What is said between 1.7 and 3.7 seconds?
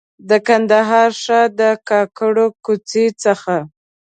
کاکړو کوڅې څخه.